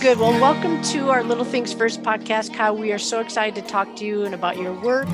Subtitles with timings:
[0.00, 0.18] good.
[0.18, 2.74] Well, welcome to our Little Things First podcast, Kyle.
[2.74, 5.06] We are so excited to talk to you and about your work.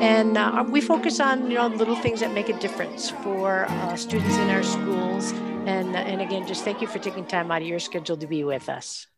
[0.00, 3.96] And uh, we focus on you know little things that make a difference for uh,
[3.96, 5.32] students in our schools.
[5.66, 8.44] And and again, just thank you for taking time out of your schedule to be
[8.44, 9.08] with us.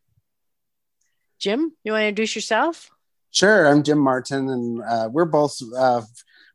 [1.37, 2.89] Jim, you want to introduce yourself?
[3.29, 6.01] Sure, I'm Jim Martin, and uh, we're both uh,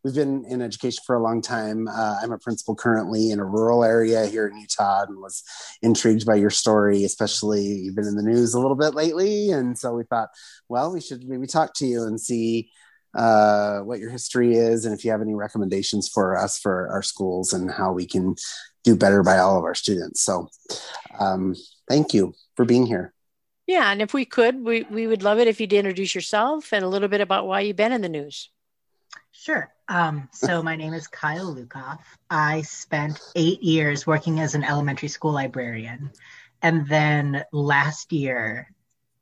[0.09, 1.87] we've been in education for a long time.
[1.87, 5.43] Uh, I'm a principal currently in a rural area here in Utah and was
[5.83, 9.51] intrigued by your story, especially you've been in the news a little bit lately.
[9.51, 10.31] And so we thought,
[10.67, 12.71] well, we should maybe talk to you and see
[13.15, 17.03] uh, what your history is and if you have any recommendations for us for our
[17.03, 18.35] schools and how we can
[18.85, 20.23] do better by all of our students.
[20.23, 20.49] So
[21.21, 21.55] um,
[21.87, 23.13] thank you for being here.
[23.67, 26.83] Yeah, and if we could, we, we would love it if you'd introduce yourself and
[26.83, 28.49] a little bit about why you've been in the news.
[29.33, 29.73] Sure.
[29.89, 32.01] Um, so my name is Kyle Lukoff.
[32.29, 36.11] I spent eight years working as an elementary school librarian.
[36.61, 38.71] And then last year,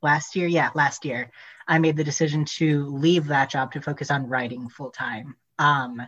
[0.01, 1.31] last year, yeah, last year,
[1.67, 5.35] I made the decision to leave that job to focus on writing full time.
[5.59, 6.01] Um,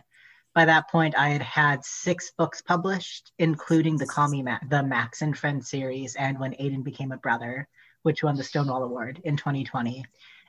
[0.54, 4.82] by that point, I had had six books published, including the Call Me Ma- the
[4.82, 7.68] Max and Friends series, and When Aidan Became a Brother,
[8.02, 10.04] which won the Stonewall Award in 2020.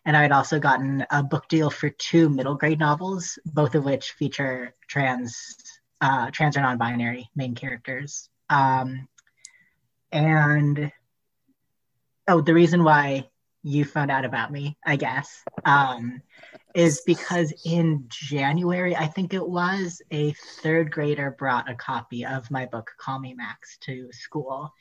[0.05, 3.85] And I had also gotten a book deal for two middle grade novels, both of
[3.85, 5.55] which feature trans,
[6.01, 8.29] uh, trans or non-binary main characters.
[8.49, 9.07] Um,
[10.11, 10.91] and
[12.27, 13.29] oh, the reason why
[13.63, 16.21] you found out about me, I guess, um,
[16.73, 22.49] is because in January, I think it was, a third grader brought a copy of
[22.49, 24.73] my book, Call Me Max, to school.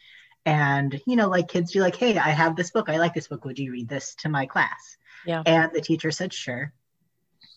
[0.46, 2.88] And, you know, like kids do, like, hey, I have this book.
[2.88, 3.44] I like this book.
[3.44, 4.96] Would you read this to my class?
[5.26, 5.42] Yeah.
[5.44, 6.72] And the teacher said, sure.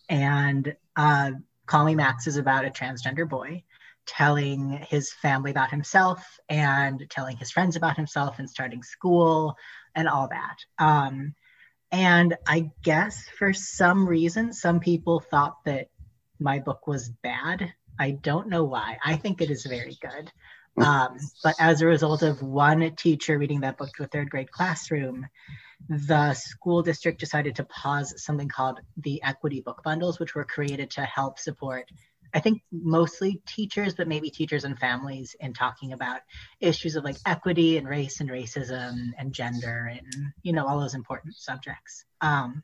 [0.09, 1.31] And uh,
[1.65, 3.63] Call Me Max is about a transgender boy
[4.05, 9.55] telling his family about himself and telling his friends about himself and starting school
[9.95, 10.57] and all that.
[10.77, 11.35] Um,
[11.91, 15.87] and I guess for some reason, some people thought that
[16.39, 17.73] my book was bad.
[17.97, 18.97] I don't know why.
[19.05, 20.31] I think it is very good.
[20.77, 24.51] Um, but as a result of one teacher reading that book to a third grade
[24.51, 25.27] classroom,
[25.89, 30.89] the school district decided to pause something called the equity book bundles, which were created
[30.91, 31.91] to help support,
[32.33, 36.21] I think, mostly teachers, but maybe teachers and families in talking about
[36.59, 40.95] issues of like equity and race and racism and gender and, you know, all those
[40.95, 42.05] important subjects.
[42.21, 42.63] Um,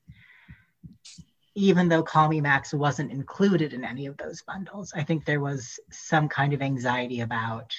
[1.55, 5.41] even though Call Me Max wasn't included in any of those bundles, I think there
[5.41, 7.73] was some kind of anxiety about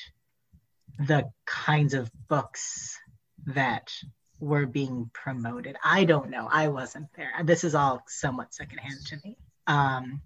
[0.99, 2.99] the kinds of books
[3.47, 3.93] that
[4.39, 5.77] were being promoted.
[5.85, 6.49] I don't know.
[6.51, 7.33] I wasn't there.
[7.45, 9.37] This is all somewhat secondhand to me.
[9.67, 10.23] Um,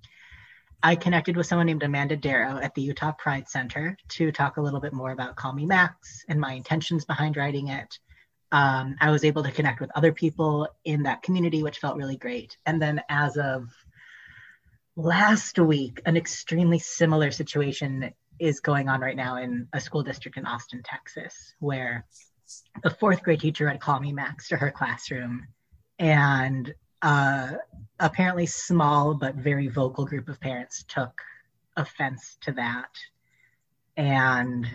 [0.82, 4.60] I connected with someone named Amanda Darrow at the Utah Pride Center to talk a
[4.60, 7.98] little bit more about Call Me Max and my intentions behind writing it.
[8.52, 12.16] Um, I was able to connect with other people in that community, which felt really
[12.16, 12.56] great.
[12.66, 13.68] And then as of
[14.94, 20.36] last week, an extremely similar situation is going on right now in a school district
[20.36, 22.06] in Austin, Texas, where
[22.84, 25.46] a fourth grade teacher had called me Max to her classroom,
[25.98, 27.52] and uh,
[28.00, 31.20] apparently small but very vocal group of parents took
[31.76, 32.90] offense to that,
[33.96, 34.66] and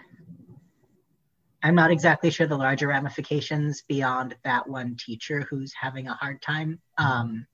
[1.62, 6.42] I'm not exactly sure the larger ramifications beyond that one teacher who's having a hard
[6.42, 6.80] time.
[6.98, 7.46] Um,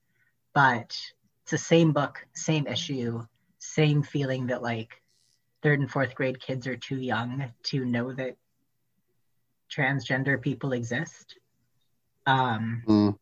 [0.54, 0.96] but
[1.42, 3.22] it's the same book, same issue,
[3.58, 5.02] same feeling that like
[5.66, 8.36] third and fourth grade kids are too young to know that
[9.68, 11.40] transgender people exist.
[12.24, 13.18] Um, mm.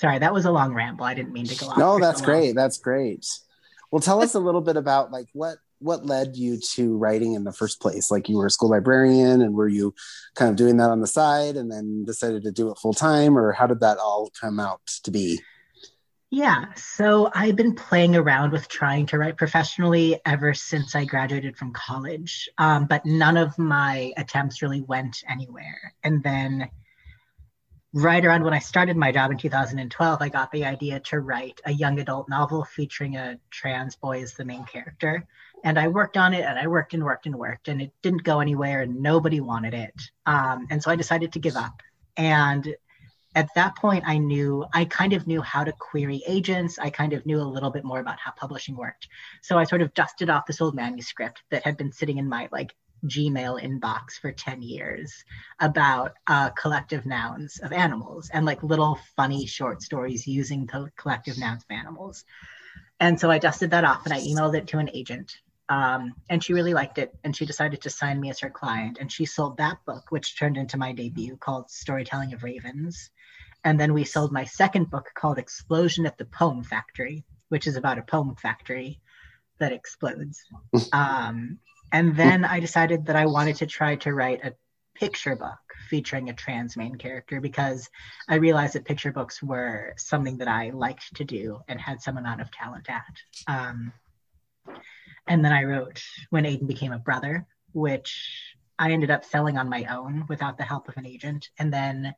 [0.00, 1.04] Sorry, that was a long ramble.
[1.04, 1.76] I didn't mean to go off.
[1.76, 2.54] No, that's so great.
[2.54, 3.26] That's great.
[3.90, 7.44] Well, tell us a little bit about like what what led you to writing in
[7.44, 8.10] the first place.
[8.10, 9.94] Like you were a school librarian, and were you
[10.34, 13.36] kind of doing that on the side, and then decided to do it full time,
[13.36, 15.42] or how did that all come out to be?
[16.30, 21.56] Yeah, so I've been playing around with trying to write professionally ever since I graduated
[21.56, 25.94] from college, um, but none of my attempts really went anywhere.
[26.02, 26.68] And then,
[27.92, 31.60] right around when I started my job in 2012, I got the idea to write
[31.64, 35.28] a young adult novel featuring a trans boy as the main character.
[35.62, 38.24] And I worked on it and I worked and worked and worked, and it didn't
[38.24, 39.94] go anywhere and nobody wanted it.
[40.26, 41.82] Um, and so I decided to give up.
[42.16, 42.74] And
[43.36, 46.78] at that point i knew i kind of knew how to query agents.
[46.78, 49.06] I kind of knew a little bit more about how publishing worked.
[49.42, 52.48] So i sort of dusted off this old manuscript that had been sitting in my
[52.50, 52.74] like
[53.04, 55.12] gmail inbox for 10 years
[55.60, 61.38] about uh, collective nouns of animals and like little funny short stories using the collective
[61.38, 62.24] nouns of animals.
[62.98, 65.36] And so i dusted that off and i emailed it to an agent
[65.68, 68.98] Um, and she really liked it, and she decided to sign me as her client.
[69.00, 73.10] And she sold that book, which turned into my debut called Storytelling of Ravens.
[73.64, 77.76] And then we sold my second book called Explosion at the Poem Factory, which is
[77.76, 79.00] about a poem factory
[79.58, 80.40] that explodes.
[80.92, 81.58] um,
[81.92, 84.54] and then I decided that I wanted to try to write a
[84.94, 85.58] picture book
[85.88, 87.88] featuring a trans main character because
[88.28, 92.16] I realized that picture books were something that I liked to do and had some
[92.16, 93.14] amount of talent at.
[93.46, 93.92] Um,
[95.26, 99.68] and then I wrote When Aidan Became a Brother, which I ended up selling on
[99.68, 101.48] my own without the help of an agent.
[101.58, 102.14] And then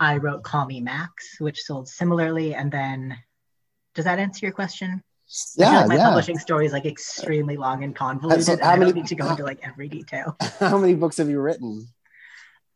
[0.00, 2.54] I wrote Call Me Max, which sold similarly.
[2.54, 3.16] And then,
[3.94, 5.02] does that answer your question?
[5.56, 6.08] Yeah, like my yeah.
[6.08, 8.44] publishing story is like extremely long and convoluted.
[8.44, 10.36] So and how I many- don't need to go into like every detail.
[10.60, 11.88] How many books have you written?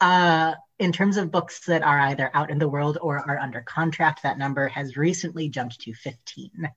[0.00, 3.60] Uh, in terms of books that are either out in the world or are under
[3.62, 6.70] contract, that number has recently jumped to 15.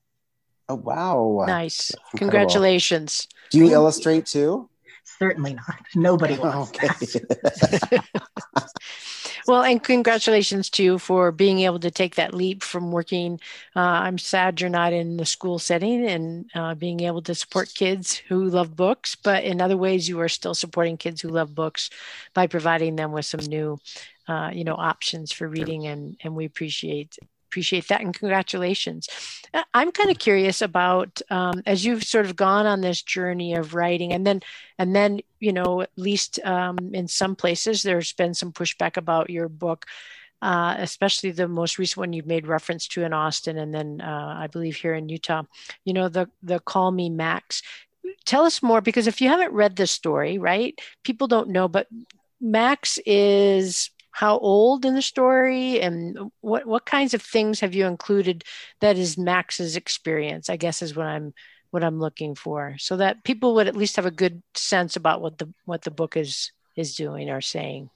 [0.71, 1.43] Oh wow!
[1.47, 1.91] Nice.
[2.15, 3.27] Congratulations.
[3.49, 4.69] Do you illustrate too?
[5.19, 5.75] Certainly not.
[5.95, 6.87] Nobody wants Okay.
[6.87, 8.03] that.
[9.47, 13.39] Well, and congratulations to you for being able to take that leap from working.
[13.75, 17.73] Uh, I'm sad you're not in the school setting and uh, being able to support
[17.73, 21.55] kids who love books, but in other ways, you are still supporting kids who love
[21.55, 21.89] books
[22.33, 23.79] by providing them with some new,
[24.27, 27.17] uh, you know, options for reading, and and we appreciate
[27.51, 29.09] appreciate that and congratulations.
[29.53, 33.53] Uh, I'm kind of curious about um, as you've sort of gone on this journey
[33.55, 34.41] of writing, and then
[34.79, 39.29] and then you know at least um, in some places there's been some pushback about
[39.29, 39.85] your book
[40.41, 44.35] uh, especially the most recent one you've made reference to in austin and then uh,
[44.37, 45.43] i believe here in utah
[45.85, 47.61] you know the the call me max
[48.25, 51.87] tell us more because if you haven't read this story right people don't know but
[52.39, 57.85] max is how old in the story and what what kinds of things have you
[57.85, 58.43] included
[58.79, 61.33] that is max's experience i guess is what i'm
[61.71, 65.21] what I'm looking for, so that people would at least have a good sense about
[65.21, 67.89] what the what the book is is doing or saying.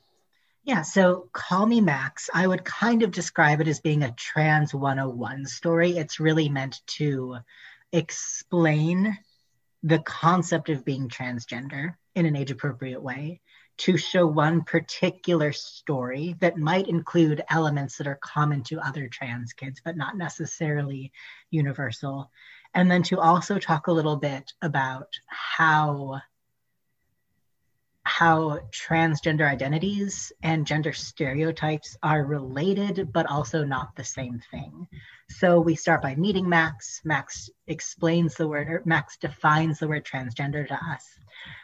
[0.64, 4.74] Yeah, so Call Me Max, I would kind of describe it as being a trans
[4.74, 5.98] 101 story.
[5.98, 7.38] It's really meant to
[7.92, 9.16] explain
[9.84, 13.42] the concept of being transgender in an age appropriate way,
[13.78, 19.54] to show one particular story that might include elements that are common to other trans
[19.54, 21.12] kids, but not necessarily
[21.52, 22.32] universal.
[22.74, 26.22] And then to also talk a little bit about how
[28.06, 34.88] how transgender identities and gender stereotypes are related, but also not the same thing.
[35.30, 37.02] So we start by meeting Max.
[37.04, 41.20] Max explains the word, or Max defines the word transgender to us.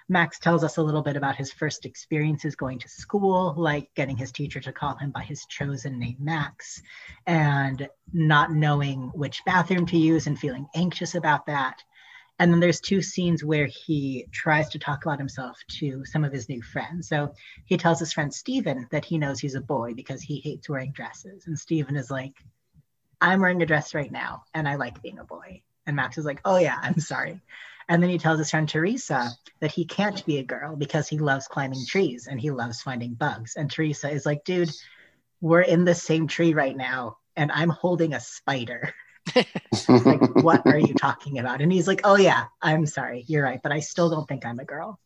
[0.10, 4.18] Max tells us a little bit about his first experiences going to school, like getting
[4.18, 6.82] his teacher to call him by his chosen name, Max,
[7.28, 11.84] and not knowing which bathroom to use and feeling anxious about that.
[12.42, 16.34] And then there's two scenes where he tries to talk about himself to some of
[16.34, 17.08] his new friends.
[17.08, 17.36] So
[17.66, 20.92] he tells his friend Steven that he knows he's a boy because he hates wearing
[20.92, 21.46] dresses.
[21.46, 22.34] And Steven is like,
[23.22, 25.62] I'm wearing a dress right now and I like being a boy.
[25.86, 27.40] And Max is like, oh yeah, I'm sorry.
[27.88, 29.30] And then he tells his friend Teresa
[29.60, 33.14] that he can't be a girl because he loves climbing trees and he loves finding
[33.14, 33.56] bugs.
[33.56, 34.72] And Teresa is like, dude,
[35.42, 38.96] we're in the same tree right now and I'm holding a spider.
[39.36, 41.62] like, what are you talking about?
[41.62, 43.24] And he's like, oh, yeah, I'm sorry.
[43.28, 43.62] You're right.
[43.62, 45.00] But I still don't think I'm a girl.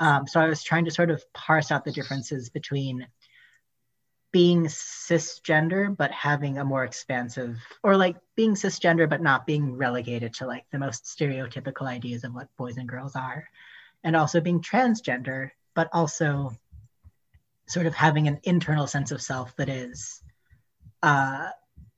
[0.00, 3.06] Um, so I was trying to sort of parse out the differences between
[4.32, 10.34] being cisgender, but having a more expansive, or like being cisgender, but not being relegated
[10.34, 13.48] to like the most stereotypical ideas of what boys and girls are.
[14.02, 16.50] And also being transgender, but also
[17.66, 20.22] sort of having an internal sense of self that is
[21.02, 21.50] uh,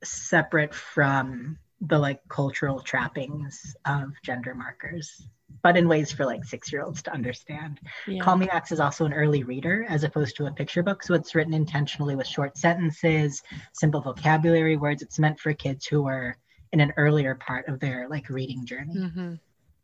[0.03, 5.27] separate from the like cultural trappings of gender markers
[5.63, 7.79] but in ways for like six year olds to understand.
[8.07, 8.23] Yeah.
[8.23, 11.13] call me max is also an early reader as opposed to a picture book so
[11.13, 13.41] it's written intentionally with short sentences
[13.73, 15.01] simple vocabulary words.
[15.01, 16.37] It's meant for kids who are
[16.71, 18.93] in an earlier part of their like reading journey.
[18.93, 19.33] Hmm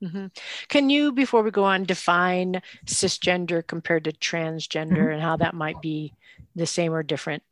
[0.04, 0.26] hmm
[0.68, 5.82] Can you, before we go on, define cisgender compared to transgender and how that might
[5.82, 6.14] be
[6.56, 7.44] the same or different?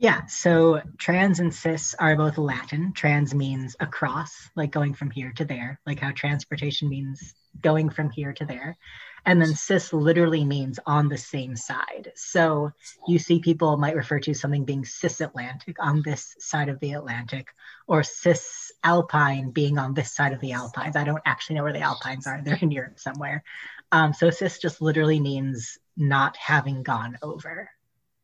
[0.00, 2.94] Yeah, so trans and cis are both Latin.
[2.94, 8.08] Trans means across, like going from here to there, like how transportation means going from
[8.08, 8.78] here to there.
[9.26, 12.12] And then cis literally means on the same side.
[12.16, 12.70] So
[13.06, 16.92] you see people might refer to something being cis Atlantic on this side of the
[16.92, 17.48] Atlantic,
[17.86, 20.96] or cis Alpine being on this side of the Alpines.
[20.96, 23.44] I don't actually know where the Alpines are, they're in Europe somewhere.
[23.92, 27.68] Um, so cis just literally means not having gone over.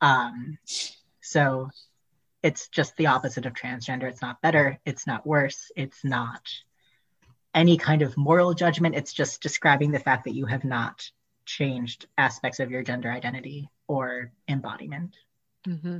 [0.01, 0.57] Um,
[1.27, 1.71] so
[2.43, 4.05] it's just the opposite of transgender.
[4.05, 4.79] It's not better.
[4.85, 5.73] It's not worse.
[5.77, 6.43] It's not
[7.55, 8.95] any kind of moral judgment.
[8.95, 11.11] It's just describing the fact that you have not
[11.45, 15.17] changed aspects of your gender identity or embodiment.
[15.67, 15.99] Mm-hmm.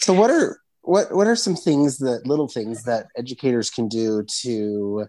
[0.00, 4.24] So, what are what what are some things that little things that educators can do
[4.40, 5.06] to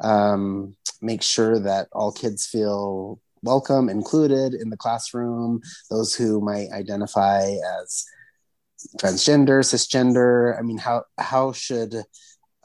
[0.00, 5.60] um, make sure that all kids feel welcome, included in the classroom?
[5.90, 8.04] Those who might identify as
[8.98, 10.58] transgender, cisgender.
[10.58, 11.94] I mean, how how should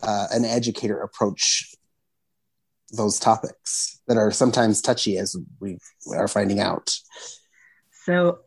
[0.02, 1.74] uh, an educator approach
[2.92, 5.78] those topics that are sometimes touchy, as we
[6.14, 6.96] are finding out?
[8.06, 8.40] So,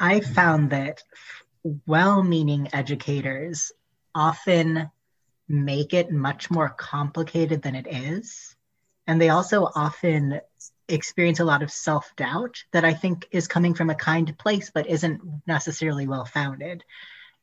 [0.00, 1.02] I found that
[1.86, 3.72] well-meaning educators
[4.14, 4.90] often
[5.48, 8.54] make it much more complicated than it is.
[9.06, 10.40] And they also often
[10.88, 14.70] experience a lot of self doubt that I think is coming from a kind place,
[14.72, 16.84] but isn't necessarily well founded.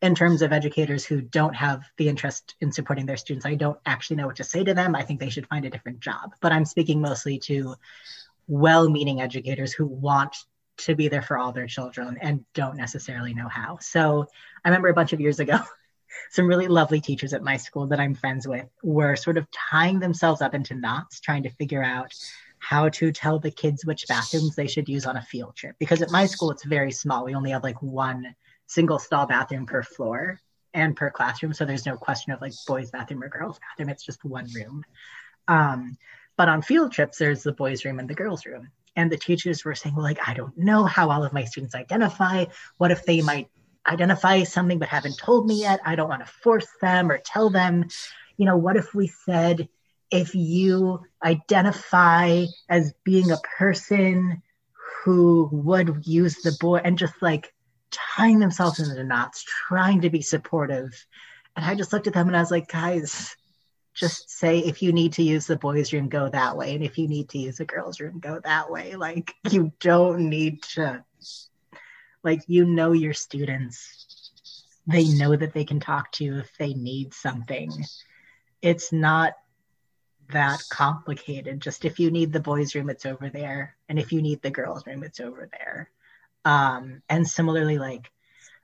[0.02, 3.80] In terms of educators who don't have the interest in supporting their students, I don't
[3.86, 4.94] actually know what to say to them.
[4.94, 6.36] I think they should find a different job.
[6.42, 7.76] But I'm speaking mostly to
[8.48, 10.36] well meaning educators who want
[10.78, 13.78] to be there for all their children and don't necessarily know how.
[13.80, 14.26] So
[14.64, 15.60] I remember a bunch of years ago,
[16.32, 20.00] some really lovely teachers at my school that I'm friends with were sort of tying
[20.00, 22.14] themselves up into knots, trying to figure out
[22.68, 25.76] how to tell the kids which bathrooms they should use on a field trip.
[25.78, 27.24] Because at my school, it's very small.
[27.24, 30.40] We only have like one single stall bathroom per floor
[30.74, 31.54] and per classroom.
[31.54, 33.90] So there's no question of like boys' bathroom or girls' bathroom.
[33.90, 34.84] It's just one room.
[35.48, 35.96] Um,
[36.38, 38.70] but on field trips, there's the boys' room and the girls' room.
[38.96, 41.76] And the teachers were saying, well, like, I don't know how all of my students
[41.76, 42.46] identify.
[42.78, 43.48] What if they might
[43.88, 45.82] identify something but haven't told me yet?
[45.86, 47.90] I don't want to force them or tell them.
[48.38, 49.70] You know, what if we said,
[50.12, 54.42] if you identify as being a person
[55.04, 57.54] who would use the boy and just like
[57.92, 61.06] tying themselves into knots, trying to be supportive.
[61.56, 63.36] And I just looked at them and I was like, guys,
[63.94, 66.76] just say if you need to use the boys' room, go that way.
[66.76, 68.96] And if you need to use the girls' room, go that way.
[68.96, 71.04] Like you don't need to
[72.24, 74.32] like you know your students.
[74.88, 77.72] They know that they can talk to you if they need something.
[78.62, 79.34] It's not
[80.32, 81.62] that complicated.
[81.62, 84.52] Just if you need the boys' room, it's over there, and if you need the
[84.52, 85.90] girls' room, it's over there.
[86.44, 88.12] Um, and similarly, like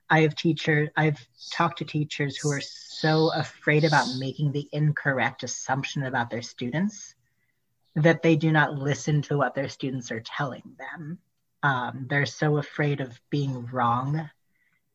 [0.10, 5.44] I have teachers, I've talked to teachers who are so afraid about making the incorrect
[5.44, 7.16] assumption about their students
[7.96, 11.18] that they do not listen to what their students are telling them.
[11.64, 14.30] Um, they're so afraid of being wrong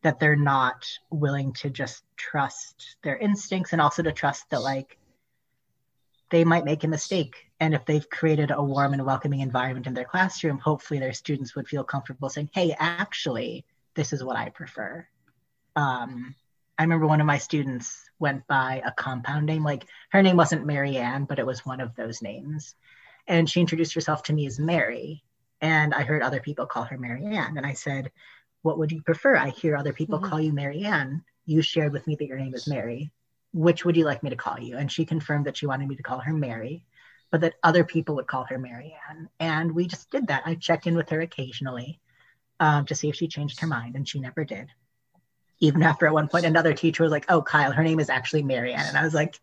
[0.03, 4.97] that they're not willing to just trust their instincts and also to trust that like
[6.29, 7.35] they might make a mistake.
[7.59, 11.55] And if they've created a warm and welcoming environment in their classroom, hopefully their students
[11.55, 13.65] would feel comfortable saying, hey, actually,
[13.95, 15.07] this is what I prefer.
[15.75, 16.35] Um,
[16.77, 19.63] I remember one of my students went by a compound name.
[19.63, 22.75] Like her name wasn't Marianne, but it was one of those names.
[23.27, 25.23] And she introduced herself to me as Mary.
[25.59, 27.57] And I heard other people call her Marianne.
[27.57, 28.11] And I said,
[28.61, 29.35] What would you prefer?
[29.35, 30.29] I hear other people mm-hmm.
[30.29, 31.23] call you Marianne.
[31.45, 33.11] You shared with me that your name is Mary
[33.53, 34.77] which would you like me to call you?
[34.77, 36.83] And she confirmed that she wanted me to call her Mary,
[37.31, 39.29] but that other people would call her Marianne.
[39.39, 40.43] And we just did that.
[40.45, 41.99] I checked in with her occasionally
[42.59, 44.69] um, to see if she changed her mind, and she never did.
[45.59, 48.43] Even after at one point another teacher was like, "Oh, Kyle, her name is actually
[48.43, 49.39] Marianne," and I was like,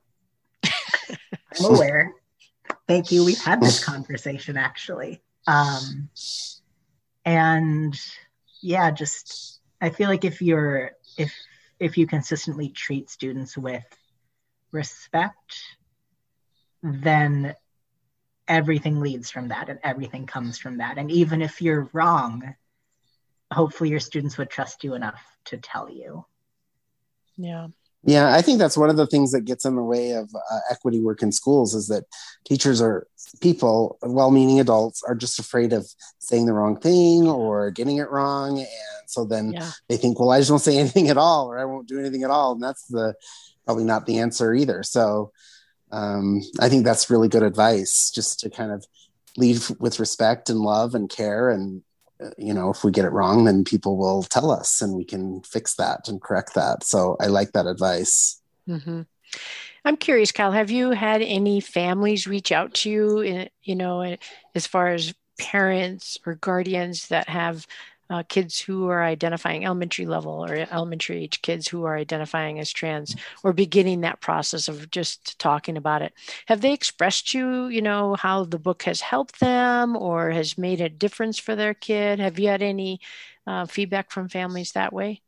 [0.65, 2.13] "I'm aware.
[2.87, 3.25] Thank you.
[3.25, 6.09] We've had this conversation actually." Um,
[7.25, 7.99] and
[8.63, 11.33] yeah, just I feel like if you're if
[11.85, 13.85] if you consistently treat students with
[14.73, 15.55] respect,
[16.83, 17.55] then
[18.49, 20.97] everything leads from that and everything comes from that.
[20.97, 22.55] And even if you're wrong,
[23.53, 26.25] hopefully your students would trust you enough to tell you.
[27.37, 27.69] Yeah.
[28.07, 30.59] Yeah, I think that's one of the things that gets in the way of uh,
[30.71, 32.05] equity work in schools is that
[32.45, 33.07] teachers are
[33.41, 35.87] people, well meaning adults, are just afraid of
[36.19, 38.59] saying the wrong thing or getting it wrong.
[38.59, 38.69] And
[39.07, 39.71] so then yeah.
[39.89, 42.25] they think, well, I just won't say anything at all or I won't do anything
[42.25, 42.53] at all.
[42.53, 43.15] And that's the
[43.65, 44.83] probably not the answer either.
[44.83, 45.33] So
[45.91, 48.85] um, I think that's really good advice just to kind of
[49.37, 51.83] lead with respect and love and care and
[52.39, 55.43] you know, if we get it wrong, then people will tell us and we can
[55.43, 56.85] fix that and correct that.
[56.85, 58.41] So I like that advice.
[58.69, 59.03] Mm-hmm.
[59.85, 64.17] I'm curious, Kyle, have you had any families reach out to you, in, you know,
[64.55, 67.67] as far as parents or guardians that have
[68.11, 72.73] uh, kids who are identifying elementary level or elementary age kids who are identifying as
[72.73, 76.13] trans or beginning that process of just talking about it.
[76.47, 80.81] Have they expressed you you know how the book has helped them or has made
[80.81, 82.19] a difference for their kid?
[82.21, 83.01] Have you had any
[83.47, 85.23] uh, feedback from families that way?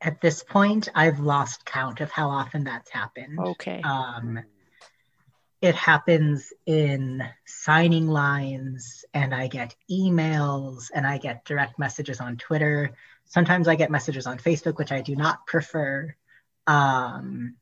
[0.00, 3.38] At this point i've lost count of how often that's happened.
[3.38, 3.80] Okay.
[3.82, 4.40] Um,
[5.62, 12.36] it happens in signing lines and I get emails and I get direct messages on
[12.36, 12.96] Twitter.
[13.26, 16.16] Sometimes I get messages on Facebook, which I do not prefer.
[16.66, 17.54] Um,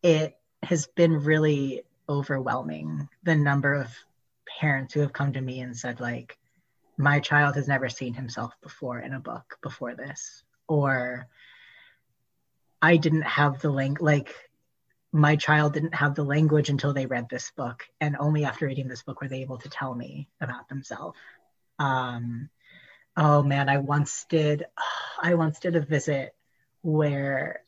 [0.00, 3.88] it has been really overwhelming the number of
[4.60, 6.38] parents who have come to me and said, like,
[6.96, 11.26] my child has never seen himself before in a book before this, or
[12.80, 14.32] I didn't have the link, like,
[15.16, 18.88] my child didn't have the language until they read this book and only after reading
[18.88, 21.18] this book were they able to tell me about themselves.
[21.78, 22.50] Um,
[23.16, 24.66] oh man i once did
[25.20, 26.34] i once did a visit
[26.82, 27.60] where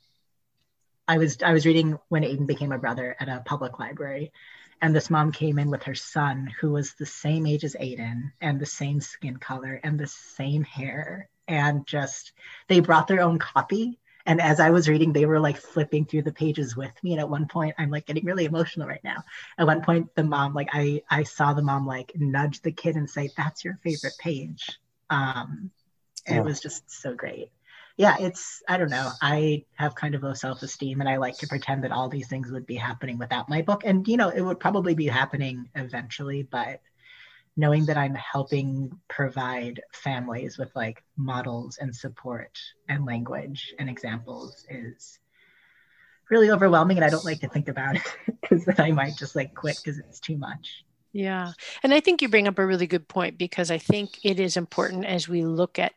[1.07, 4.33] i was i was reading when aidan became a brother at a public library
[4.81, 8.33] and this mom came in with her son who was the same age as aidan
[8.41, 12.33] and the same skin color and the same hair and just
[12.69, 16.23] they brought their own copy and as I was reading, they were like flipping through
[16.23, 17.13] the pages with me.
[17.13, 19.25] And at one point, I'm like getting really emotional right now.
[19.57, 22.97] At one point, the mom, like I, I saw the mom like nudge the kid
[22.97, 25.71] and say, "That's your favorite page." Um,
[26.27, 27.51] and it was just so great.
[27.97, 29.11] Yeah, it's I don't know.
[29.23, 32.53] I have kind of low self-esteem, and I like to pretend that all these things
[32.53, 33.83] would be happening without my book.
[33.87, 36.83] And you know, it would probably be happening eventually, but
[37.59, 42.57] knowing that I'm helping provide families with like models and support
[42.89, 45.19] and language and examples is
[46.31, 46.99] really overwhelming.
[46.99, 49.77] And I don't like to think about it because then I might just like quit
[49.83, 50.85] because it's too much.
[51.13, 51.51] Yeah.
[51.83, 54.57] And I think you bring up a really good point because I think it is
[54.57, 55.95] important as we look at,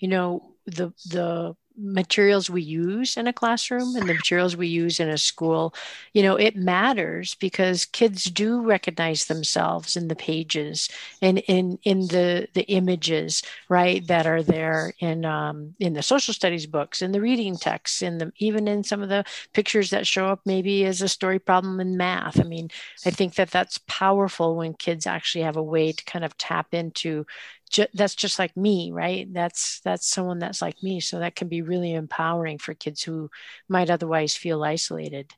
[0.00, 4.98] you know, the the materials we use in a classroom and the materials we use
[5.00, 5.74] in a school
[6.12, 10.88] you know it matters because kids do recognize themselves in the pages
[11.22, 16.32] and in in the the images right that are there in um, in the social
[16.34, 20.06] studies books in the reading texts in the even in some of the pictures that
[20.06, 22.40] show up maybe as a story problem in math.
[22.40, 22.70] I mean
[23.04, 26.72] i think that that's powerful when kids actually have a way to kind of tap
[26.72, 27.26] into
[27.70, 29.32] ju- that's just like me right?
[29.32, 31.00] That's that's someone that's like me.
[31.00, 33.30] So that can be really empowering for kids who
[33.68, 35.32] might otherwise feel isolated.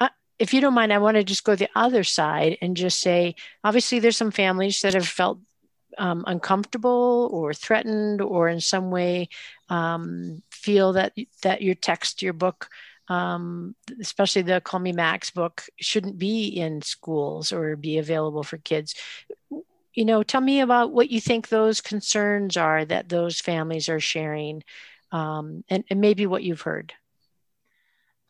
[0.00, 3.00] Uh, if you don't mind i want to just go the other side and just
[3.00, 5.38] say obviously there's some families that have felt
[5.98, 9.30] um, uncomfortable or threatened or in some way
[9.70, 12.68] um, feel that that your text your book
[13.08, 18.58] um, especially the Call Me Max book, shouldn't be in schools or be available for
[18.58, 18.94] kids
[19.96, 23.98] you know, tell me about what you think those concerns are that those families are
[23.98, 24.62] sharing,
[25.10, 26.92] um, and, and, maybe what you've heard.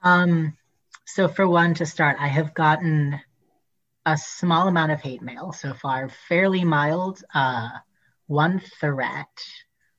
[0.00, 0.56] Um,
[1.04, 3.20] so, for one, to start, I have gotten
[4.04, 7.24] a small amount of hate mail so far, fairly mild.
[7.34, 7.68] Uh,
[8.28, 9.26] one threat,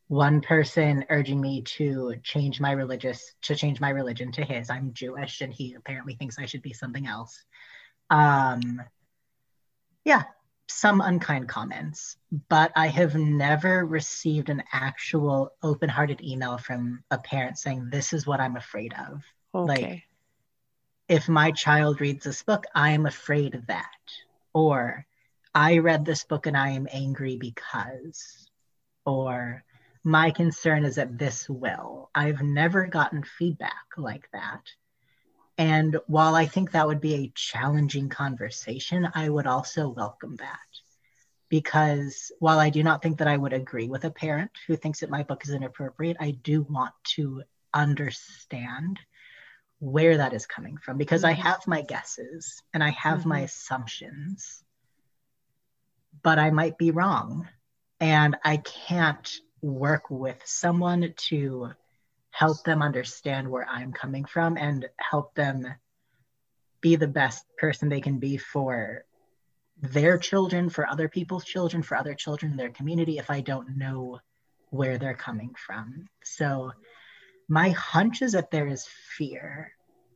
[0.07, 4.69] one person urging me to change my religious to change my religion to his.
[4.69, 7.43] I'm Jewish, and he apparently thinks I should be something else.
[8.09, 8.81] Um,
[10.05, 10.23] yeah,
[10.67, 12.17] some unkind comments,
[12.49, 18.13] but I have never received an actual open hearted email from a parent saying, This
[18.13, 19.23] is what I'm afraid of.
[19.55, 19.81] Okay.
[19.81, 20.03] Like,
[21.07, 23.85] if my child reads this book, I am afraid of that.
[24.53, 25.05] Or,
[25.55, 28.49] I read this book and I am angry because.
[29.05, 29.63] Or,
[30.03, 32.09] my concern is that this will.
[32.13, 34.61] I've never gotten feedback like that.
[35.57, 40.59] And while I think that would be a challenging conversation, I would also welcome that.
[41.49, 44.99] Because while I do not think that I would agree with a parent who thinks
[44.99, 47.43] that my book is inappropriate, I do want to
[47.73, 48.99] understand
[49.79, 51.43] where that is coming from because I mm-hmm.
[51.43, 53.29] have my guesses and I have mm-hmm.
[53.29, 54.63] my assumptions,
[56.21, 57.47] but I might be wrong.
[57.99, 61.71] And I can't work with someone to
[62.31, 65.67] help them understand where I'm coming from and help them
[66.81, 69.05] be the best person they can be for
[69.81, 73.77] their children, for other people's children, for other children in their community if I don't
[73.77, 74.19] know
[74.69, 76.07] where they're coming from.
[76.23, 76.71] So
[77.47, 78.87] my hunch is that there is
[79.17, 79.71] fear.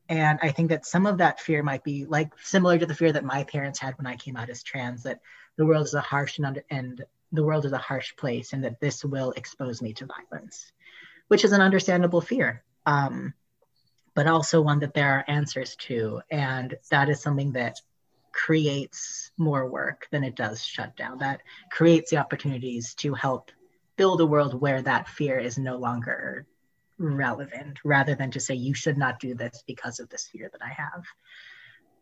[0.09, 3.13] And I think that some of that fear might be like similar to the fear
[3.13, 5.21] that my parents had when I came out as trans, that
[5.57, 8.63] the world is a harsh and, under, and the world is a harsh place and
[8.63, 10.71] that this will expose me to violence
[11.31, 13.33] which is an understandable fear, um,
[14.15, 16.19] but also one that there are answers to.
[16.29, 17.79] And that is something that
[18.33, 21.19] creates more work than it does shut down.
[21.19, 21.39] That
[21.71, 23.49] creates the opportunities to help
[23.95, 26.47] build a world where that fear is no longer
[26.97, 30.61] relevant, rather than to say, you should not do this because of this fear that
[30.61, 31.03] I have.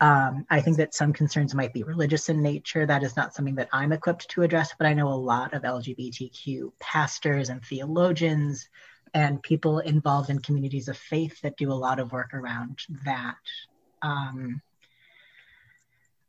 [0.02, 2.88] Um, I think that some concerns might be religious in nature.
[2.88, 5.62] That is not something that I'm equipped to address, but I know a lot of
[5.62, 8.68] LGBTQ pastors and theologians
[9.14, 13.36] and people involved in communities of faith that do a lot of work around that.
[14.02, 14.62] Um,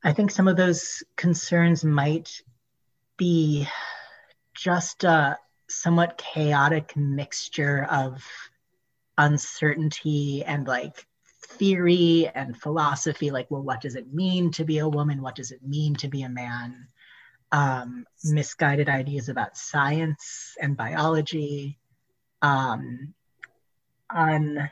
[0.02, 2.42] I think some of those concerns might
[3.16, 3.68] be
[4.54, 5.38] just a
[5.68, 8.22] somewhat chaotic mixture of
[9.18, 11.06] uncertainty and like
[11.46, 15.20] theory and philosophy like well what does it mean to be a woman?
[15.20, 16.88] What does it mean to be a man?
[17.52, 21.79] Um, misguided ideas about science and biology
[22.42, 23.14] um,
[24.10, 24.70] on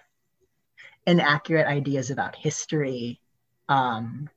[1.06, 3.20] inaccurate ideas about history
[3.68, 4.28] um,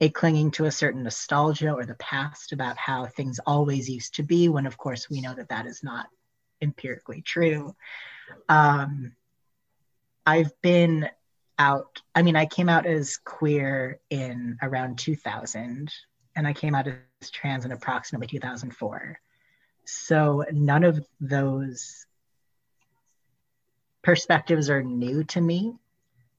[0.00, 4.22] a clinging to a certain nostalgia or the past about how things always used to
[4.22, 6.06] be when of course we know that that is not
[6.60, 7.74] empirically true.
[8.48, 9.12] Um,
[10.26, 11.08] i've been
[11.58, 15.90] out i mean i came out as queer in around 2000
[16.36, 19.18] and i came out as trans in approximately 2004
[19.86, 22.04] so none of those
[24.08, 25.74] perspectives are new to me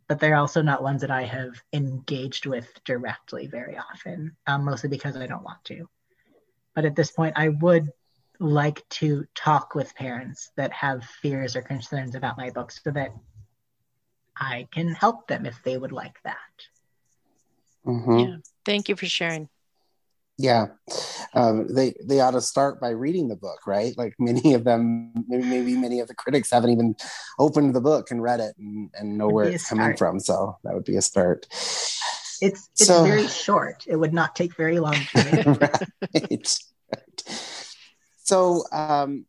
[0.08, 4.90] but they're also not ones that I have engaged with directly very often, um, mostly
[4.90, 5.88] because I don't want to.
[6.74, 7.92] But at this point, I would
[8.40, 13.14] like to talk with parents that have fears or concerns about my book so that
[14.36, 16.38] I can help them if they would like that.
[17.86, 18.18] Mm-hmm.
[18.18, 18.38] Yeah.
[18.66, 19.48] Thank you for sharing.
[20.42, 20.68] Yeah,
[21.34, 23.94] um, they they ought to start by reading the book, right?
[23.98, 26.96] Like many of them, maybe, maybe many of the critics haven't even
[27.38, 30.22] opened the book and read it and, and know where it's coming from.
[30.22, 31.46] So that would be a start.
[31.52, 33.84] It's it's so, very short.
[33.86, 35.46] It would not take very long to read.
[36.32, 36.60] right.
[38.24, 39.26] So um,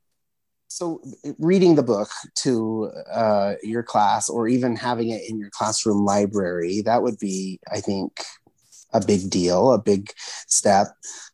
[0.68, 1.02] so
[1.40, 6.80] reading the book to uh, your class or even having it in your classroom library
[6.82, 8.22] that would be i think
[8.92, 10.12] a big deal, a big
[10.46, 10.88] step.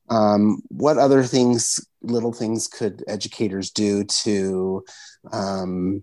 [0.08, 4.84] Um, what other things, little things, could educators do to
[5.32, 6.02] um,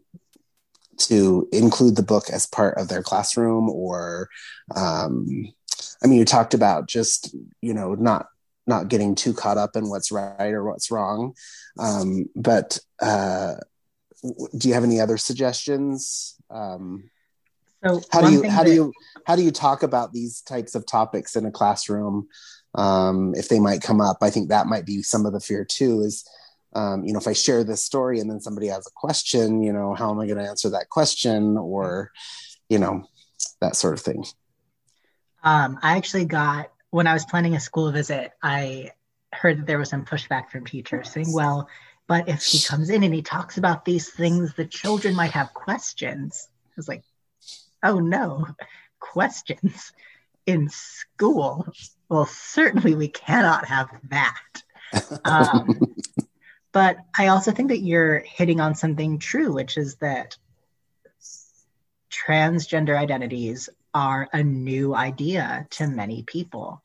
[0.97, 3.69] to include the book as part of their classroom?
[3.69, 4.29] Or,
[4.75, 5.47] um,
[6.03, 8.27] I mean, you talked about just you know not
[8.67, 11.33] not getting too caught up in what's right or what's wrong,
[11.79, 13.55] um, but uh,
[14.57, 16.35] do you have any other suggestions?
[16.49, 17.09] Um,
[17.83, 18.93] so how do you how that, do you
[19.25, 22.27] how do you talk about these types of topics in a classroom
[22.75, 24.17] um, if they might come up?
[24.21, 26.01] I think that might be some of the fear too.
[26.01, 26.27] Is
[26.73, 29.73] um, you know if I share this story and then somebody has a question, you
[29.73, 32.11] know, how am I going to answer that question or
[32.69, 33.03] you know
[33.59, 34.25] that sort of thing.
[35.43, 38.91] Um, I actually got when I was planning a school visit, I
[39.33, 41.67] heard that there was some pushback from teachers saying, "Well,
[42.07, 45.53] but if he comes in and he talks about these things, the children might have
[45.53, 47.03] questions." I was like,
[47.83, 48.47] oh no,
[48.99, 49.91] questions
[50.45, 51.67] in school.
[52.09, 54.41] Well, certainly we cannot have that.
[55.25, 55.95] Um,
[56.71, 60.37] but I also think that you're hitting on something true, which is that
[62.11, 66.83] transgender identities are a new idea to many people.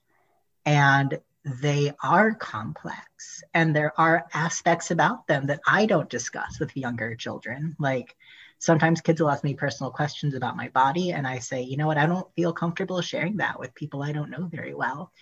[0.65, 3.43] And they are complex.
[3.55, 7.77] And there are aspects about them that I don't discuss with younger children.
[7.79, 8.17] Like,
[8.59, 11.87] sometimes kids will ask me personal questions about my body and i say you know
[11.87, 11.99] what?
[11.99, 15.13] I don't feel comfortable sharing that with people i don't know very well.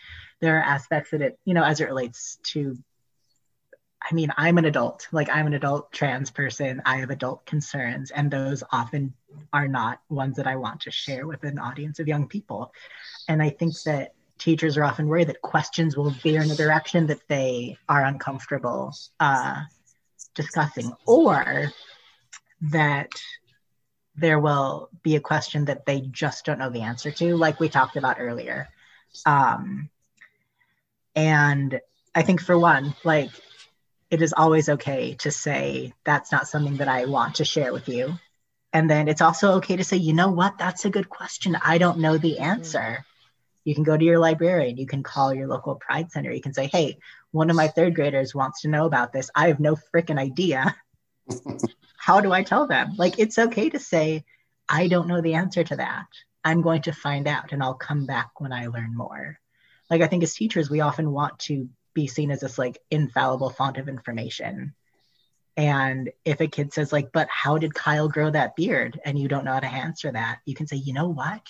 [0.40, 2.76] There are aspects that it you know as it relates to
[4.02, 5.08] i mean i'm an adult.
[5.12, 6.82] Like i'm an adult trans person.
[6.84, 9.14] I have adult concerns and those often
[9.52, 12.72] are not ones that i want to share with an audience of young people.
[13.28, 17.06] And i think that teachers are often worried that questions will veer in a direction
[17.06, 19.62] that they are uncomfortable uh,
[20.34, 21.72] discussing or
[22.60, 23.10] that
[24.16, 27.68] there will be a question that they just don't know the answer to, like we
[27.68, 28.68] talked about earlier.
[29.26, 29.90] Um,
[31.14, 31.80] and
[32.14, 33.30] I think for one, like
[34.10, 37.88] it is always okay to say that's not something that I want to share with
[37.88, 38.14] you.
[38.72, 41.56] And then it's also okay to say, you know what, that's a good question.
[41.62, 43.04] I don't know the answer.
[43.64, 46.54] You can go to your librarian, you can call your local pride center, you can
[46.54, 46.98] say, hey,
[47.32, 49.30] one of my third graders wants to know about this.
[49.34, 50.76] I have no freaking idea.
[52.06, 52.94] how do I tell them?
[52.96, 54.24] Like, it's okay to say,
[54.68, 56.06] I don't know the answer to that.
[56.44, 59.40] I'm going to find out and I'll come back when I learn more.
[59.90, 63.50] Like, I think as teachers, we often want to be seen as this like infallible
[63.50, 64.72] font of information.
[65.56, 69.00] And if a kid says, like, but how did Kyle grow that beard?
[69.04, 71.42] And you don't know how to answer that, you can say, you know what?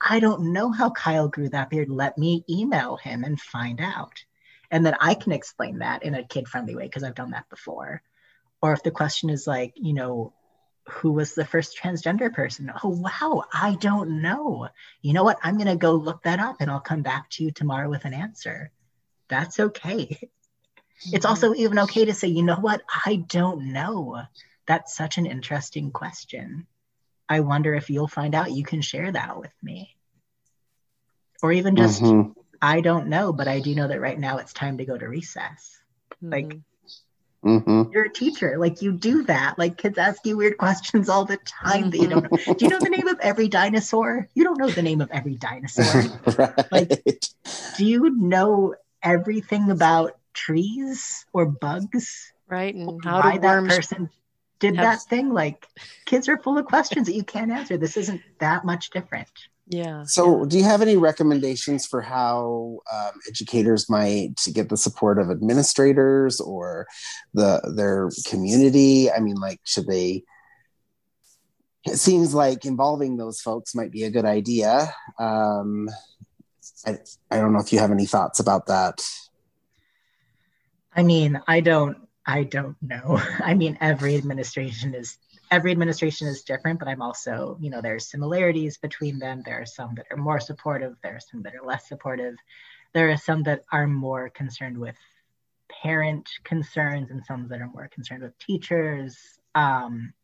[0.00, 1.90] I don't know how Kyle grew that beard.
[1.90, 4.24] Let me email him and find out.
[4.70, 7.50] And then I can explain that in a kid friendly way because I've done that
[7.50, 8.00] before
[8.62, 10.32] or if the question is like you know
[10.88, 12.72] who was the first transgender person?
[12.82, 14.68] Oh wow i don't know.
[15.00, 15.38] You know what?
[15.42, 18.04] I'm going to go look that up and i'll come back to you tomorrow with
[18.04, 18.70] an answer.
[19.28, 20.18] That's okay.
[21.04, 21.16] Mm-hmm.
[21.16, 22.82] it's also even okay to say you know what?
[23.06, 24.22] I don't know.
[24.66, 26.66] That's such an interesting question.
[27.28, 28.52] I wonder if you'll find out.
[28.52, 29.96] You can share that with me.
[31.42, 32.38] Or even just mm-hmm.
[32.60, 35.08] I don't know, but I do know that right now it's time to go to
[35.08, 35.80] recess.
[36.22, 36.32] Mm-hmm.
[36.32, 36.58] Like
[37.44, 37.92] Mm-hmm.
[37.92, 38.56] You're a teacher.
[38.58, 39.58] Like you do that.
[39.58, 42.54] Like kids ask you weird questions all the time that you don't know.
[42.54, 44.28] do you know the name of every dinosaur?
[44.34, 46.02] You don't know the name of every dinosaur.
[46.38, 46.72] right.
[46.72, 47.04] Like,
[47.76, 52.32] do you know everything about trees or bugs?
[52.48, 52.74] Right.
[52.74, 54.10] And how why that person
[54.60, 54.84] did have...
[54.84, 55.32] that thing?
[55.32, 55.66] Like
[56.06, 57.76] kids are full of questions that you can't answer.
[57.76, 59.28] This isn't that much different.
[59.66, 60.02] Yeah.
[60.04, 65.30] So, do you have any recommendations for how um, educators might get the support of
[65.30, 66.86] administrators or
[67.32, 69.10] the their community?
[69.10, 70.24] I mean, like, should they?
[71.84, 74.92] It seems like involving those folks might be a good idea.
[75.18, 75.88] Um,
[76.86, 76.98] I,
[77.30, 79.00] I don't know if you have any thoughts about that.
[80.94, 81.96] I mean, I don't
[82.26, 83.20] I don't know.
[83.44, 85.18] I mean, every administration is
[85.52, 89.42] every administration is different, but I'm also, you know, there's similarities between them.
[89.44, 92.36] There are some that are more supportive, there are some that are less supportive.
[92.94, 94.96] There are some that are more concerned with
[95.82, 99.18] parent concerns and some that are more concerned with teachers.
[99.54, 100.14] Um,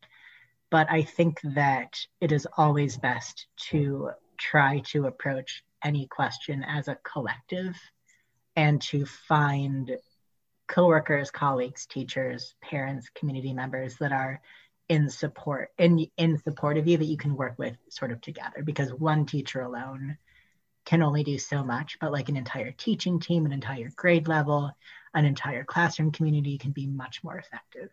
[0.71, 6.87] but I think that it is always best to try to approach any question as
[6.87, 7.75] a collective
[8.55, 9.95] and to find
[10.67, 14.41] coworkers, colleagues, teachers, parents, community members that are
[14.89, 18.63] in support in in support of you that you can work with sort of together
[18.63, 20.17] because one teacher alone
[20.83, 24.71] can only do so much but like an entire teaching team an entire grade level
[25.13, 27.91] an entire classroom community can be much more effective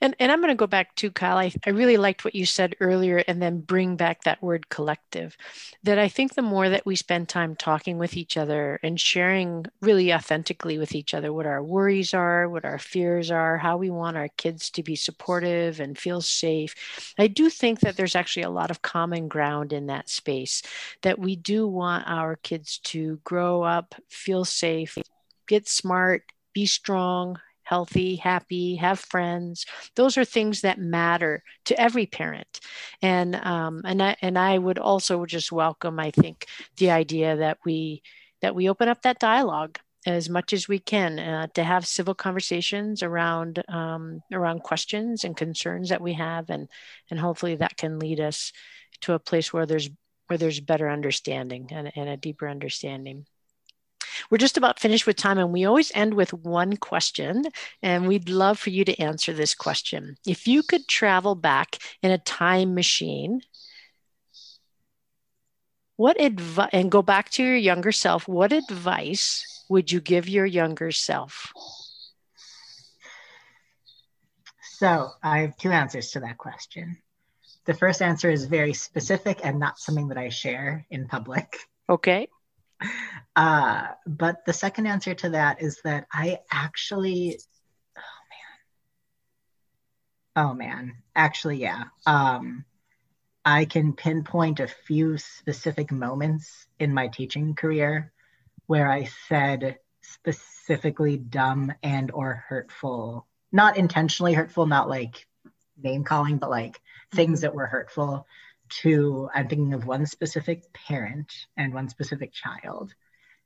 [0.00, 1.38] and, and I'm going to go back to Kyle.
[1.38, 5.36] I, I really liked what you said earlier and then bring back that word collective.
[5.82, 9.66] That I think the more that we spend time talking with each other and sharing
[9.80, 13.90] really authentically with each other what our worries are, what our fears are, how we
[13.90, 16.74] want our kids to be supportive and feel safe,
[17.18, 20.62] I do think that there's actually a lot of common ground in that space.
[21.02, 24.98] That we do want our kids to grow up, feel safe,
[25.46, 29.66] get smart, be strong, healthy, happy, have friends.
[29.96, 32.60] Those are things that matter to every parent.
[33.02, 37.58] And um, and I and I would also just welcome, I think, the idea that
[37.64, 38.02] we
[38.40, 42.14] that we open up that dialogue as much as we can uh, to have civil
[42.14, 46.68] conversations around um, around questions and concerns that we have, and
[47.10, 48.52] and hopefully that can lead us
[49.00, 49.90] to a place where there's
[50.28, 53.26] where there's better understanding and, and a deeper understanding.
[54.30, 57.44] We're just about finished with time, and we always end with one question.
[57.82, 60.16] And we'd love for you to answer this question.
[60.26, 63.42] If you could travel back in a time machine,
[65.96, 70.46] what advice, and go back to your younger self, what advice would you give your
[70.46, 71.52] younger self?
[74.78, 76.98] So I have two answers to that question.
[77.64, 81.56] The first answer is very specific and not something that I share in public.
[81.88, 82.28] Okay.
[83.34, 87.38] Uh, but the second answer to that is that I actually,
[87.96, 88.00] oh
[90.36, 91.84] man, oh man, actually, yeah.
[92.06, 92.64] Um,
[93.44, 98.12] I can pinpoint a few specific moments in my teaching career
[98.66, 105.26] where I said specifically dumb and or hurtful, not intentionally hurtful, not like
[105.80, 106.80] name calling, but like
[107.14, 108.26] things that were hurtful
[108.82, 112.94] to I'm thinking of one specific parent and one specific child.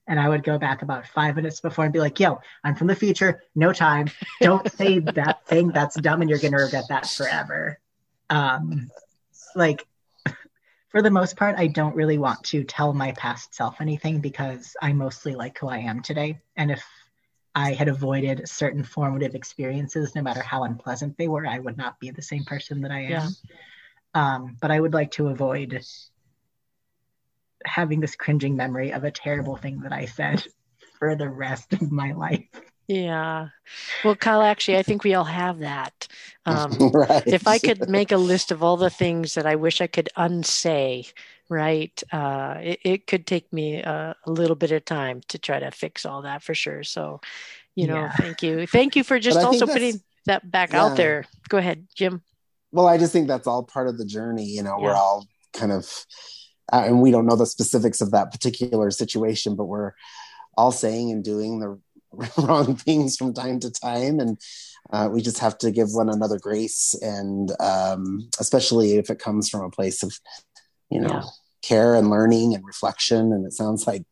[0.06, 2.88] And I would go back about five minutes before and be like, yo, I'm from
[2.88, 4.08] the future, no time.
[4.40, 5.68] Don't say that thing.
[5.68, 7.78] That's dumb and you're gonna regret that forever.
[8.28, 8.90] Um,
[9.54, 9.86] like
[10.90, 14.74] for the most part, I don't really want to tell my past self anything because
[14.82, 16.40] I mostly like who I am today.
[16.56, 16.84] And if
[17.54, 21.98] I had avoided certain formative experiences, no matter how unpleasant they were, I would not
[22.00, 23.10] be the same person that I am.
[23.10, 23.28] Yeah.
[24.14, 25.80] Um, but I would like to avoid
[27.64, 30.44] having this cringing memory of a terrible thing that I said
[30.98, 32.48] for the rest of my life.
[32.88, 33.48] Yeah.
[34.04, 36.08] Well, Kyle, actually, I think we all have that.
[36.44, 37.22] Um, right.
[37.24, 40.08] If I could make a list of all the things that I wish I could
[40.16, 41.06] unsay,
[41.48, 45.60] right, uh, it, it, could take me a, a, little bit of time to try
[45.60, 46.82] to fix all that for sure.
[46.82, 47.20] So,
[47.76, 48.12] you know, yeah.
[48.12, 48.66] thank you.
[48.66, 50.84] Thank you for just also putting that back yeah.
[50.84, 51.26] out there.
[51.48, 52.22] Go ahead, Jim
[52.72, 54.84] well i just think that's all part of the journey you know yeah.
[54.84, 56.06] we're all kind of
[56.72, 59.92] uh, and we don't know the specifics of that particular situation but we're
[60.56, 61.78] all saying and doing the
[62.42, 64.38] wrong things from time to time and
[64.92, 69.48] uh, we just have to give one another grace and um, especially if it comes
[69.48, 70.12] from a place of
[70.90, 71.22] you know yeah.
[71.62, 74.02] care and learning and reflection and it sounds like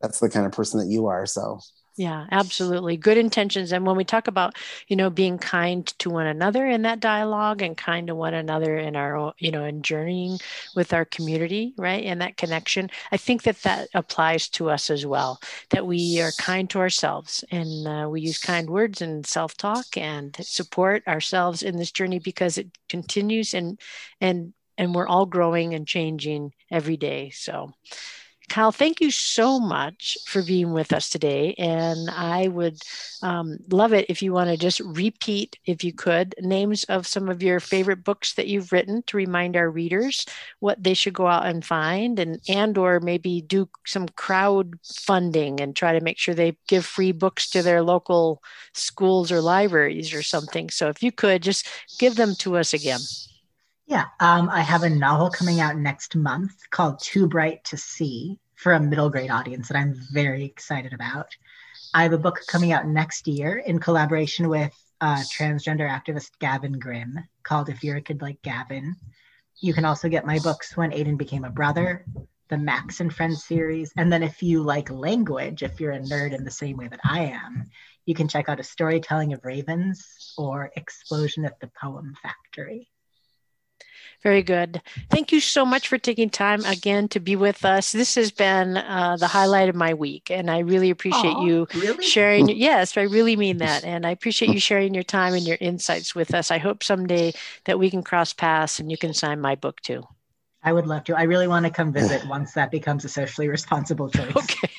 [0.00, 1.58] that's the kind of person that you are so
[1.96, 2.96] Yeah, absolutely.
[2.96, 3.72] Good intentions.
[3.72, 4.56] And when we talk about,
[4.88, 8.76] you know, being kind to one another in that dialogue and kind to one another
[8.76, 10.40] in our, you know, in journeying
[10.74, 12.04] with our community, right?
[12.04, 16.32] And that connection, I think that that applies to us as well, that we are
[16.32, 21.62] kind to ourselves and uh, we use kind words and self talk and support ourselves
[21.62, 23.78] in this journey because it continues and,
[24.20, 27.30] and, and we're all growing and changing every day.
[27.30, 27.72] So,
[28.48, 31.54] Kyle, thank you so much for being with us today.
[31.58, 32.78] And I would
[33.22, 37.28] um, love it if you want to just repeat, if you could, names of some
[37.28, 40.26] of your favorite books that you've written to remind our readers
[40.60, 45.60] what they should go out and find, and and or maybe do some crowd funding
[45.60, 48.42] and try to make sure they give free books to their local
[48.74, 50.70] schools or libraries or something.
[50.70, 51.66] So if you could just
[51.98, 53.00] give them to us again.
[53.86, 58.38] Yeah, um, I have a novel coming out next month called Too Bright to See
[58.54, 61.26] for a middle grade audience that I'm very excited about.
[61.92, 66.78] I have a book coming out next year in collaboration with uh, transgender activist Gavin
[66.78, 68.96] Grimm called If You're a Kid Like Gavin.
[69.60, 72.06] You can also get my books When Aidan Became a Brother,
[72.48, 73.92] the Max and Friends series.
[73.98, 77.00] And then if you like language, if you're a nerd in the same way that
[77.04, 77.66] I am,
[78.06, 82.88] you can check out A Storytelling of Ravens or Explosion at the Poem Factory.
[84.24, 84.80] Very good.
[85.10, 87.92] Thank you so much for taking time again to be with us.
[87.92, 91.68] This has been uh, the highlight of my week, and I really appreciate Aww, you
[91.74, 92.02] really?
[92.02, 92.48] sharing.
[92.48, 96.14] Yes, I really mean that, and I appreciate you sharing your time and your insights
[96.14, 96.50] with us.
[96.50, 97.34] I hope someday
[97.66, 100.04] that we can cross paths and you can sign my book too.
[100.62, 101.18] I would love to.
[101.18, 104.32] I really want to come visit once that becomes a socially responsible choice.
[104.36, 104.70] Okay.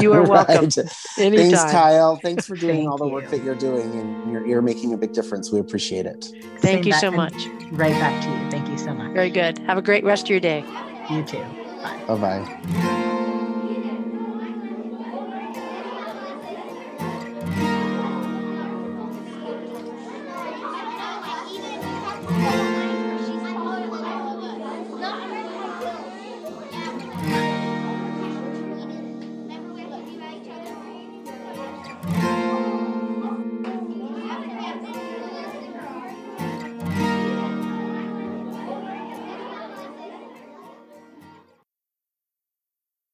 [0.00, 0.64] You are welcome.
[0.64, 0.78] right.
[1.18, 1.50] Anytime.
[1.50, 2.16] Thanks, Kyle.
[2.16, 3.12] Thanks for doing Thank all the you.
[3.12, 5.50] work that you're doing and you're, you're making a big difference.
[5.52, 6.26] We appreciate it.
[6.60, 7.46] Thank Same you so much.
[7.72, 8.50] Right back to you.
[8.50, 9.12] Thank you so much.
[9.12, 9.58] Very good.
[9.60, 10.64] Have a great rest of your day.
[11.10, 11.44] You too.
[11.82, 12.04] Bye.
[12.06, 13.04] Bye bye.